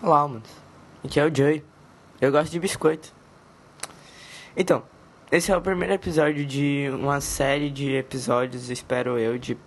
Olá, 0.00 0.28
mano. 0.28 0.44
Aqui 1.04 1.18
é 1.18 1.26
o 1.26 1.34
Joey. 1.34 1.64
Eu 2.20 2.30
gosto 2.30 2.52
de 2.52 2.60
biscoito. 2.60 3.12
Então, 4.56 4.84
esse 5.28 5.50
é 5.50 5.56
o 5.56 5.60
primeiro 5.60 5.92
episódio 5.92 6.46
de 6.46 6.88
uma 6.92 7.20
série 7.20 7.68
de 7.68 7.96
episódios, 7.96 8.70
espero 8.70 9.18
eu, 9.18 9.36
de, 9.36 9.58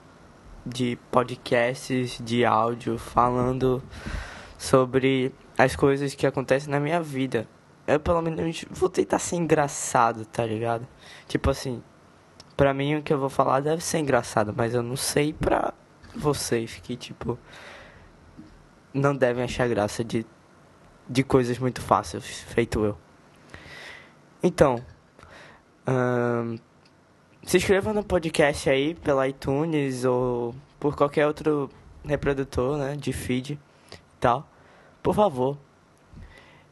de 0.65 0.97
podcasts 1.11 2.17
de 2.23 2.45
áudio 2.45 2.97
falando 2.97 3.83
sobre 4.57 5.35
as 5.57 5.75
coisas 5.75 6.15
que 6.15 6.25
acontecem 6.25 6.71
na 6.71 6.79
minha 6.79 7.01
vida. 7.01 7.45
Eu, 7.85 7.99
pelo 7.99 8.21
menos, 8.21 8.63
vou 8.71 8.87
tentar 8.87 9.19
ser 9.19 9.35
engraçado, 9.35 10.23
tá 10.23 10.45
ligado? 10.45 10.87
Tipo 11.27 11.49
assim, 11.49 11.83
pra 12.55 12.73
mim 12.73 12.95
o 12.95 13.03
que 13.03 13.11
eu 13.11 13.19
vou 13.19 13.29
falar 13.29 13.59
deve 13.59 13.83
ser 13.83 13.97
engraçado, 13.97 14.53
mas 14.55 14.73
eu 14.73 14.81
não 14.81 14.95
sei 14.95 15.33
pra 15.33 15.73
vocês 16.15 16.79
que, 16.81 16.95
tipo 16.95 17.37
não 18.93 19.15
devem 19.15 19.43
achar 19.43 19.67
graça 19.67 20.03
de, 20.03 20.25
de 21.07 21.23
coisas 21.23 21.57
muito 21.59 21.81
fáceis, 21.81 22.25
feito 22.25 22.83
eu. 22.83 22.97
Então, 24.43 24.83
se 27.43 27.57
inscreva 27.57 27.93
no 27.93 28.03
podcast 28.03 28.69
aí 28.69 28.95
pela 28.95 29.27
iTunes 29.27 30.05
ou 30.05 30.55
por 30.79 30.95
qualquer 30.95 31.27
outro 31.27 31.69
reprodutor, 32.03 32.77
né, 32.77 32.95
de 32.95 33.13
feed 33.13 33.53
e 33.53 33.59
tal. 34.19 34.47
Por 35.01 35.13
favor. 35.13 35.57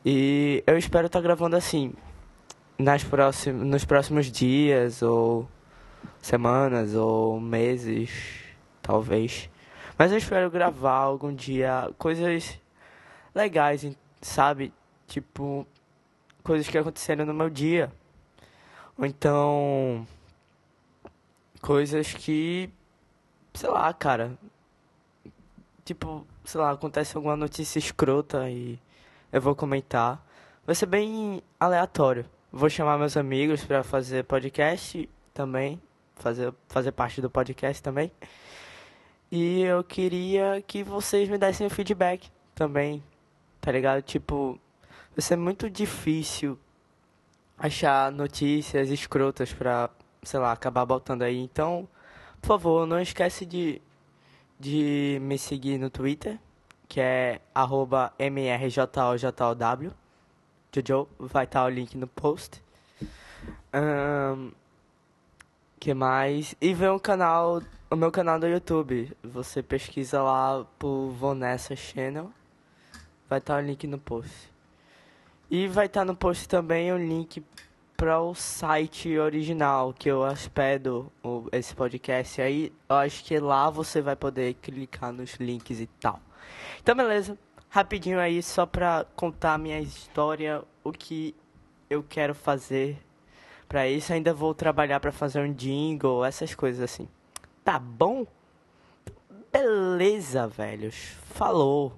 E 0.06 0.64
eu 0.66 0.78
espero 0.78 1.08
estar 1.08 1.20
tá 1.20 1.24
gravando 1.24 1.56
assim 1.56 1.94
nas 2.78 3.04
próximos, 3.04 3.68
nos 3.68 3.86
próximos 3.86 4.32
dias 4.32 5.02
ou 5.02 5.48
semanas 6.22 6.96
ou 6.96 7.40
meses, 7.40 8.10
talvez. 8.82 9.50
Mas 10.00 10.14
eu 10.14 10.18
espero 10.18 10.50
gravar 10.50 10.96
algum 10.96 11.36
dia 11.36 11.94
coisas 11.98 12.58
legais, 13.36 13.86
sabe? 14.22 14.74
Tipo, 15.06 15.68
coisas 16.42 16.70
que 16.70 16.78
aconteceram 16.78 17.26
no 17.26 17.34
meu 17.34 17.50
dia. 17.50 17.92
Ou 18.98 19.06
então. 19.06 20.08
Coisas 21.62 22.14
que. 22.14 22.70
Sei 23.54 23.70
lá, 23.70 23.94
cara. 23.94 24.38
Tipo, 25.84 26.26
sei 26.46 26.62
lá, 26.62 26.72
acontece 26.72 27.18
alguma 27.18 27.36
notícia 27.36 27.78
escrota 27.78 28.50
e 28.50 28.80
eu 29.34 29.42
vou 29.42 29.54
comentar. 29.54 30.26
Vai 30.66 30.76
ser 30.76 30.86
bem 30.86 31.44
aleatório. 31.60 32.26
Vou 32.50 32.70
chamar 32.70 32.98
meus 32.98 33.18
amigos 33.18 33.66
para 33.66 33.84
fazer 33.84 34.24
podcast 34.24 35.10
também. 35.34 35.82
Fazer, 36.16 36.54
fazer 36.70 36.94
parte 36.94 37.20
do 37.20 37.30
podcast 37.30 37.84
também. 37.84 38.10
E 39.32 39.62
eu 39.62 39.84
queria 39.84 40.64
que 40.66 40.84
vocês 40.84 41.30
me 41.30 41.38
dessem 41.38 41.68
o 41.68 41.70
feedback 41.70 42.32
também, 42.56 43.04
tá 43.62 43.72
ligado? 43.72 44.02
Tipo, 44.02 44.60
vai 45.16 45.22
ser 45.22 45.36
muito 45.36 45.70
difícil 45.70 46.58
achar 47.58 48.12
notícias 48.12 48.90
escrotas 48.90 49.54
pra, 49.54 49.90
sei 50.24 50.40
lá, 50.40 50.52
acabar 50.52 50.86
botando 50.86 51.22
aí. 51.22 51.38
Então, 51.38 51.88
por 52.42 52.48
favor, 52.48 52.88
não 52.88 53.00
esquece 53.00 53.46
de, 53.46 53.82
de 54.60 55.20
me 55.22 55.38
seguir 55.38 55.78
no 55.78 55.92
Twitter, 55.92 56.40
que 56.88 57.00
é 57.00 57.40
arroba 57.54 58.12
mrjolw. 58.18 59.94
Jojo, 60.74 61.08
vai 61.20 61.46
estar 61.46 61.66
o 61.66 61.70
link 61.70 61.96
no 61.96 62.08
post. 62.08 62.64
Um, 63.74 64.52
que 65.80 65.94
mais? 65.94 66.56
E 66.60 66.74
ver 66.74 66.90
o 66.90 67.00
canal 67.00 67.62
o 67.90 67.96
meu 67.96 68.12
canal 68.12 68.40
do 68.40 68.48
YouTube. 68.48 69.12
Você 69.24 69.64
pesquisa 69.64 70.22
lá 70.22 70.66
por 70.78 71.10
Vanessa 71.12 71.76
Channel. 71.76 72.32
Vai 73.28 73.40
estar 73.40 73.56
tá 73.56 73.60
o 73.60 73.66
link 73.66 73.88
no 73.88 73.98
post. 73.98 74.52
E 75.50 75.68
vai 75.68 75.88
estar 75.88 76.02
tá 76.02 76.06
no 76.06 76.16
post 76.16 76.48
também 76.48 76.92
o 76.94 76.98
link 76.98 77.44
para 77.98 78.22
o 78.22 78.34
site 78.36 79.18
original 79.18 79.92
que 79.92 80.10
eu 80.10 80.20
hospedo 80.20 81.12
esse 81.52 81.76
podcast. 81.76 82.42
Aí 82.42 82.72
eu 82.88 82.96
acho 82.96 83.24
que 83.24 83.40
lá 83.40 83.70
você 83.70 84.02
vai 84.02 84.16
poder 84.16 84.54
clicar 84.56 85.12
nos 85.12 85.34
links 85.36 85.80
e 85.80 85.88
tal. 86.00 86.20
Então, 86.82 86.96
beleza. 86.96 87.38
Rapidinho 87.70 88.20
aí, 88.20 88.42
só 88.42 88.66
pra 88.66 89.06
contar 89.16 89.54
a 89.54 89.58
minha 89.58 89.80
história, 89.80 90.64
o 90.84 90.92
que 90.92 91.36
eu 91.88 92.04
quero 92.08 92.34
fazer 92.34 92.98
para 93.68 93.88
isso. 93.88 94.14
Ainda 94.14 94.34
vou 94.34 94.54
trabalhar 94.56 95.00
para 95.00 95.12
fazer 95.12 95.40
um 95.40 95.54
jingle, 95.54 96.26
essas 96.26 96.56
coisas 96.56 96.82
assim. 96.82 97.08
Tá 97.70 97.78
bom? 97.78 98.26
Beleza, 99.52 100.48
velhos. 100.48 101.16
Falou. 101.36 101.94